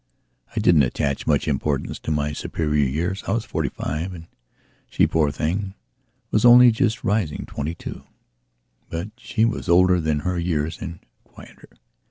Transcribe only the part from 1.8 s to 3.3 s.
to my superior years.